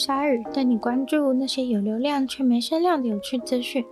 [0.00, 3.84] 鲨语，带你关注那些有流量却没声量的有趣资讯。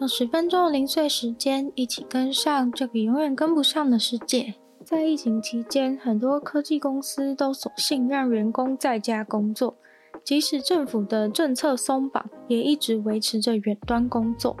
[0.00, 4.54] 用十分钟的零碎时间，一起跟上这个永远跟不上的世界。
[4.84, 9.76] 在疫情期间，很多科技公司都索性让员工在家工作，
[10.24, 14.56] 即使政府的政策松绑，也一直维持着远端工作。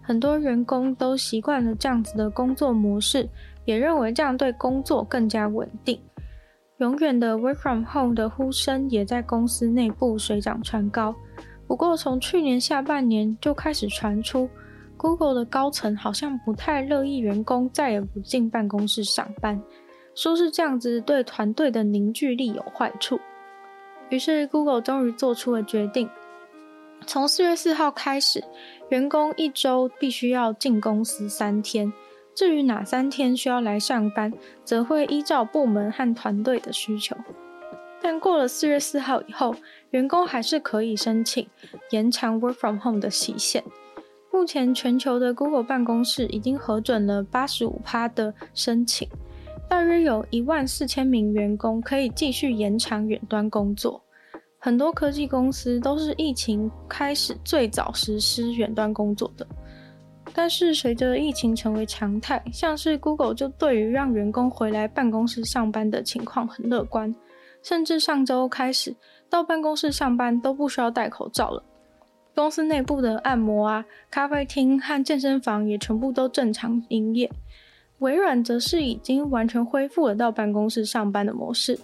[0.00, 3.28] 很多员工都习惯了这样子的工作模式，
[3.66, 6.00] 也认为这样对工作更加稳定。
[6.78, 11.14] 永远的 work from home 的呼声也在公司内部水涨船高。
[11.66, 14.48] 不过，从去年下半年就开始传出。
[14.98, 19.60] Google 的高层好像不太乐意员工再也不进办公室上班，
[20.14, 23.18] 说是这样子对团队的凝聚力有坏处。
[24.08, 26.08] 于是 Google 终于做出了决定，
[27.06, 28.42] 从四月四号开始，
[28.88, 31.92] 员工一周必须要进公司三天。
[32.36, 34.30] 至于哪三天需要来上班，
[34.62, 37.16] 则会依照部门和团队的需求。
[38.02, 39.54] 但过了四月四号以后，
[39.90, 41.48] 员工还是可以申请
[41.90, 43.64] 延长 Work from Home 的期限。
[44.30, 49.08] 目前全球的 Google 办公室已经核准了八十五趴的申请，
[49.66, 54.02] 大约有一万四千名员工可以继续延长远端工作。
[54.58, 59.46] 很多科技公司都是疫情开始最早实施远端工作的，
[60.38, 67.14] 但是随着疫情成为常态，像是 Google 就对于让员工回来办公室上班的情况很乐观，
[67.62, 68.94] 甚至上周开始
[69.30, 71.62] 到办公室上班都不需要戴口罩了。
[72.34, 77.30] 公司内部的按摩啊、咖啡厅和健身房也全部都正常营业。
[78.00, 81.80] 微软则是已经完全恢复了到办公室上班的模式。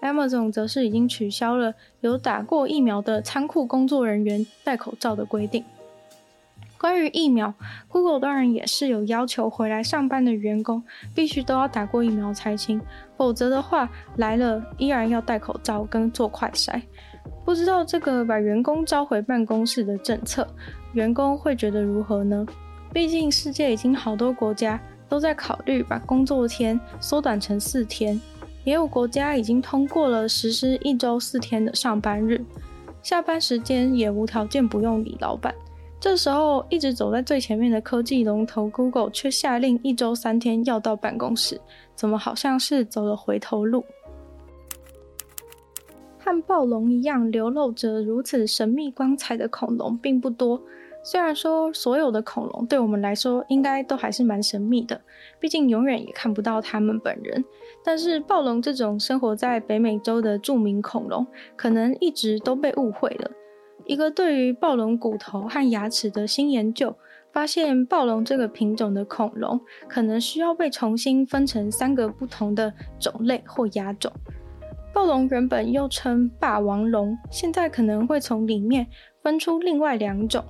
[0.00, 5.64] Amazon 则是已经取消了有打过疫苗的仓库工作人员戴口罩的规定。
[6.82, 7.54] 关于疫苗
[7.86, 10.82] ，Google 当然也是有要求回来上班的员工
[11.14, 12.82] 必须都要打过疫苗才行，
[13.16, 16.82] 否则的话来了依然要戴口罩跟做快筛。
[17.44, 20.44] 不知道这个把员工召回办公室的政策，
[20.92, 22.44] 员工会觉得如何呢？
[22.92, 28.20] 毕竟世界已经好多国家都在考虑把工作天缩短成四天，
[28.64, 32.44] 也有国家已经通过了实施一周四天的上班日，
[33.04, 35.54] 下班时间也无条件不用理老板。
[36.02, 41.60] 这时候，一直走在最前面的科技龙头 Google 却下令一周三天要到办公室，
[41.94, 43.84] 怎么好像是走了回头路？
[46.18, 50.60] 和暴龙一样流露着如此神秘光彩的恐龙并不多。
[51.04, 55.00] 虽然说所有的恐龙对我们来说应该都还是蛮神秘的，
[55.38, 57.44] 毕竟永远也看不到它们本人。
[57.84, 61.24] 但是暴龙这种生活在北美洲的著名恐龙，
[61.54, 63.30] 可能一直都被误会了。
[63.86, 66.94] 一个对于暴龙骨头和牙齿的新研究，
[67.32, 74.12] 发现暴龙这个品种的恐龙可能需要被重新分成三个不同的种类或亚种。
[74.92, 78.86] 暴龙原本又称霸王龙，现在可能会从里面
[79.22, 80.44] 分出另外两种。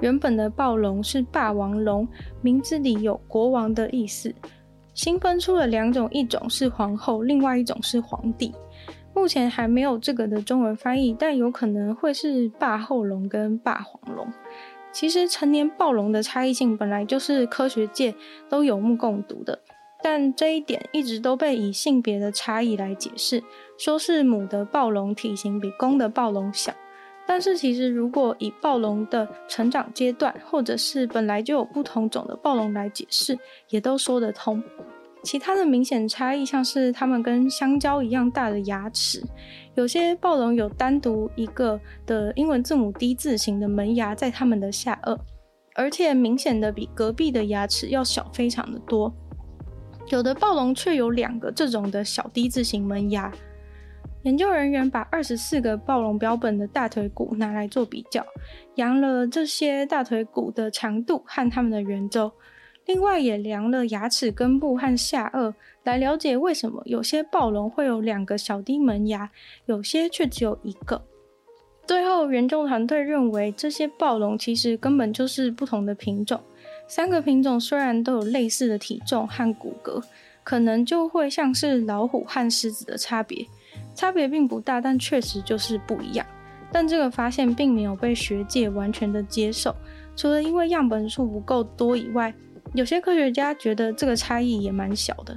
[0.00, 2.06] 原本的暴龙是霸王龙，
[2.42, 4.34] 名字里有国王的意思。
[4.92, 8.52] 新分出了两种，一种是皇后，另外一种是皇帝。
[9.24, 14.30] 目前还没有这个的中文翻译，但有可能会是霸后龙跟霸皇龙。
[14.92, 18.14] 其实成年暴龙的差异性本来就是科学界
[18.50, 19.58] 都有目共睹的。
[20.02, 23.42] 但这一点一直都被以性别的差异来解释，
[23.78, 26.74] 说是母的暴龙体型比公的暴龙小。
[27.26, 33.38] 但是其实如果以暴龙的成长阶段，或者是本来就有不同种的暴龙来解释，
[33.70, 34.62] 也都说得通。
[35.24, 39.24] 其他的明显差异像是它们跟香蕉一样大的牙齿，
[39.74, 45.18] 有些暴龙有单独一个的英文字母 D 字形的门牙在它们的下颚，
[45.74, 49.12] 而且明显的比隔壁的牙齿要小非常的多。
[50.08, 53.32] 有的暴龙却有两个这种的小 D 字形门牙。
[54.24, 58.24] 研究人员把二十四个暴龙标本的大腿骨拿来做比较，
[58.74, 62.32] 量了这些大腿骨的长度和它们的圆周，
[62.86, 65.54] 另外也量了牙齿根部和下颚，
[65.84, 69.30] 来了解为什么有些暴龙会有两个小低门牙，
[69.66, 71.02] 有些却只有一个。
[71.86, 76.40] 最后，研究团队认为这些暴龙其实根本就是不同的品种。
[76.86, 80.02] 三个品种虽然都有类似的体重和骨骼，
[80.42, 83.46] 可能就会像是老虎和狮子的差别，
[83.94, 86.26] 差别并不大，但确实就是不一样。
[86.70, 89.74] 但这个发现并没有被学界完全的接受，
[90.16, 92.34] 除了因为样本数不够多以外，
[92.72, 95.36] 有些科学家觉得这个差异也蛮小的。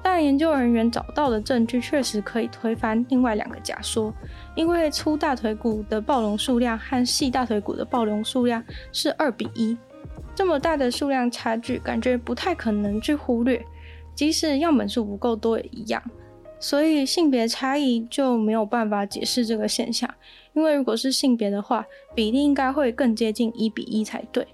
[0.00, 4.14] 但研究人员找到的证据确实可以推翻另外两个假说，
[4.54, 9.76] 因为粗大腿骨的暴龙数量和细大腿骨的暴龙数量是二比一，
[10.36, 13.62] 这么大的数量差距，感觉不太可能去忽略，
[14.14, 16.02] 即使样本数不够多也一样。
[16.60, 20.08] 所以性别差异就没有办法解释这个现象，
[20.54, 21.84] 因为如果是性别的话，
[22.14, 24.46] 比例应该会更接近一比一才对。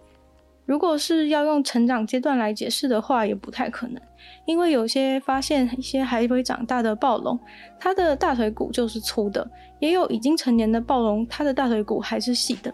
[0.66, 4.00] 如果是要用成长阶段来解释的话，也不太可能，
[4.46, 7.38] 因为有些发现一些还未长大的暴龙，
[7.78, 9.46] 它的大腿骨就是粗的，
[9.78, 12.72] 也有已经成年的暴龙，它的大腿骨还是细的，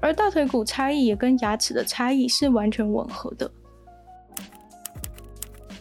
[0.00, 3.48] 而大腿骨差异也跟牙齿的差异是完全吻合的。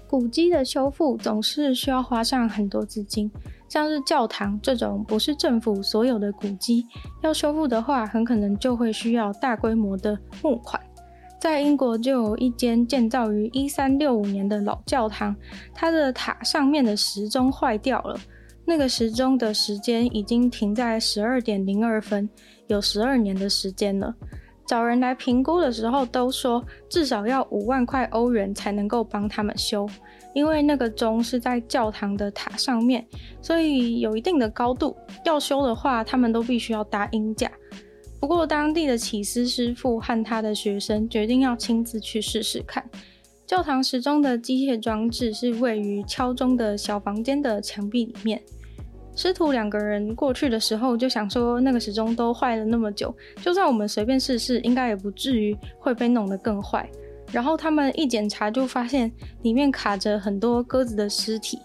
[0.08, 3.32] 古迹的修复总是需要花上很多资金，
[3.68, 6.86] 像是教堂这种不是政府所有的古迹，
[7.22, 10.80] 要修复的话，很可能就会需要大规模的募款。
[11.40, 15.34] 在英国就有一间建造于一三六五年的老教堂，
[15.74, 18.20] 它的塔上面的时钟坏掉了，
[18.66, 22.30] 那个时钟的时间已经停在十二点零二分，
[22.68, 24.14] 有十二年的时间了。
[24.68, 29.90] 找人来评估的时候，都说至少要五万块欧元才能够帮他们修，
[30.36, 33.04] 因为那个钟是在教堂的塔上面，
[33.42, 34.96] 所以有一定的高度。
[35.26, 37.50] 要修的话，他们都必须要搭鹰架。
[38.20, 42.84] 不过，当地的起司师傅和他的学生决定要亲自去试试看。
[43.48, 48.42] 教堂时钟的机械装置是位于敲钟的小房间的墙壁里面。
[49.16, 56.88] 师徒两个人过去的时候就想说，那个时钟都坏了那么久，就算我们随便试试，应该也不至于会被弄得更坏。
[57.32, 59.12] 然后他们一检查就发现
[59.42, 61.58] 里面卡着很多鸽子的尸体，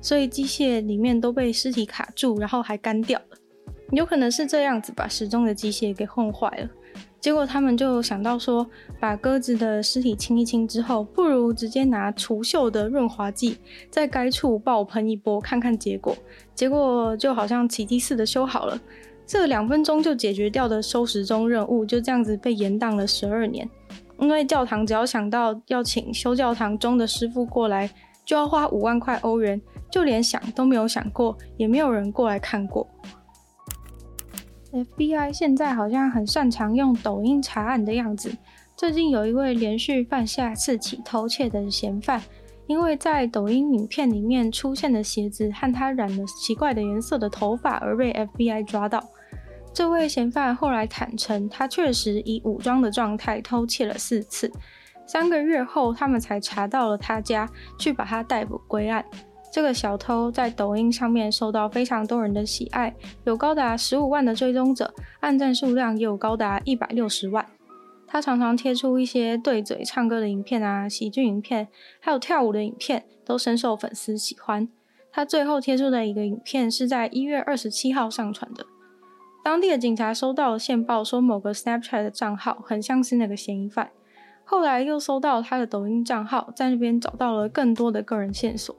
[0.00, 3.36] 所以机械里面都被尸体卡住，然后还干掉了。
[3.96, 6.68] 有可能是这样子把时钟的机械给混坏了。
[7.20, 8.66] 结果他们就想到说，
[8.98, 13.58] 把鸽子的尸体清一清之后，不如直接拿除锈的润滑剂
[13.90, 16.16] 在该处爆喷一波，看看结果。
[16.52, 18.76] 结果就好像奇迹似的修好了，
[19.24, 23.68] 这两分钟就解决掉的收时钟任务，就这样子被延宕了十二年。
[24.18, 27.88] 因为教堂只要想到要请修教堂钟的师傅过来，
[28.24, 32.84] 就要花五万块欧元，就连想都没有想过，也没有人过来看过。
[34.72, 38.34] FBI 现在好像很擅长用抖音查案的样子。
[38.74, 42.22] 最近有一位连续犯下四起偷窃的嫌犯，
[42.66, 49.04] 因为在抖音影片里面出现的鞋子和他染了奇怪的颜色的头发而被 FBI 抓到。
[49.74, 54.50] 这位嫌犯后来坦承，他确实以武装的状态偷窃了四次。
[55.06, 57.48] 三个月后，他们才查到了他家，
[57.78, 59.04] 去把他逮捕归案。
[59.52, 62.94] 这个小偷在抖音上面受到非常多人的喜爱，
[63.24, 67.44] 有高达十五万的追踪者，按赞数量也有高达一百六十万。
[68.06, 71.68] 他常常贴出一些对嘴唱歌的影片啊，喜剧影片，
[72.00, 74.66] 还有跳舞的影片，都深受粉丝喜欢。
[75.12, 78.64] 他最后贴出的一个影片是在一月二十七号上传的。
[79.44, 83.90] 当地的警察收到了线报，说某个 Snapchat 的账号很像是那个嫌疑犯。
[84.44, 88.74] 后来又搜到他的抖音账号，在那边找到了更多的个人线索。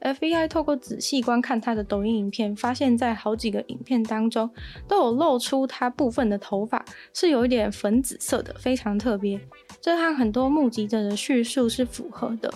[0.00, 4.48] FBI 透过仔细观看他的抖音影片，发现，在好几个影片当中，
[4.86, 6.84] 都有露出他部分的头发
[7.14, 9.40] 是有一点粉紫色的，非常特别。
[9.80, 12.52] 这和很多目击者的叙述是符合的。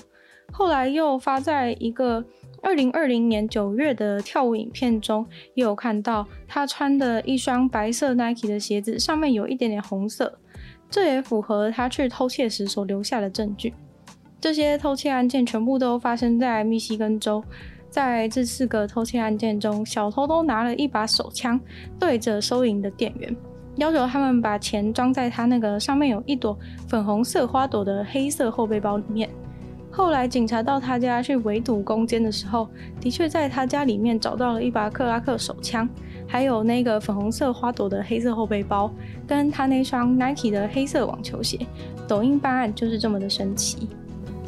[0.53, 2.25] 后来又发在一个
[2.61, 10.39] 二零二零年九月的跳舞影片中，也有看到他穿的一双白色 Nike 的鞋子，上面有一点点红色，
[10.91, 13.73] 这也符合他去偷窃时所留下的证据。
[14.41, 17.45] 这些偷窃案件全部都发生在密西根州。
[17.91, 21.61] 在这四个偷窃案件中，小偷都拿了一把手枪，
[21.99, 23.37] 对着收银的店员，
[23.77, 26.57] 要求他们把钱装在他那个上面有一朵
[26.89, 29.29] 粉红色花朵的黑色后背包里面。
[29.91, 32.69] 后来警察到他家去围堵攻坚的时候，
[33.01, 35.87] 的确在他家里面找到了一把克拉克手枪，
[36.29, 38.89] 还有那个粉红色花朵的黑色后背包，
[39.27, 41.59] 跟他那双 Nike 的黑色网球鞋。
[42.07, 43.89] 抖音办案就是这么的神奇。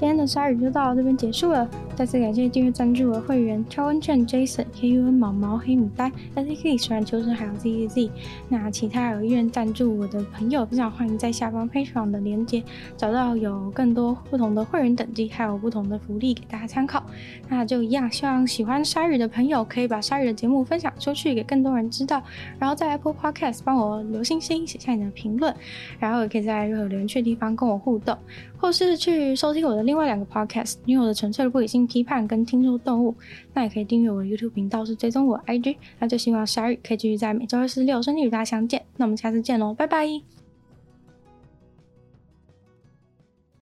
[0.03, 1.65] 今天的鲨鱼就到这边结束了，
[2.03, 8.11] 再次感谢订阅赞助我的会员超温券 Jason、KUN 毛毛、黑牡丹、SK 虽然求生还有 ZZZ。
[8.49, 12.61] 那其他有意愿赞助我的朋友，非常欢迎在下方 Patreon 的链接
[12.97, 17.05] 找到有更多不同的会员等级，还有不同的福利给大家参考。
[17.49, 22.21] 那就一样，希望喜欢鲨鱼的朋友可以把鲨鱼的节目分享出去，给更多人知道。
[22.59, 25.55] 然后在 Apple Podcast 帮我留星星，写下你的评论，
[26.01, 28.19] 然后也可以在任何留言区的地方跟我互动，
[28.57, 33.15] 或是去收听我的另外两个 podcast，女友的纯粹的不理性批判跟听说动物。
[33.53, 35.77] 那也可以订阅我的 YouTube 频道，是追踪我 IG。
[35.99, 38.83] 那就希望下月可以继续在每周二、四、六顺利与大家相见。
[38.97, 40.42] 那我们下次见喽，拜拜。